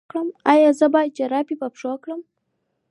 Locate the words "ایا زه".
0.53-0.85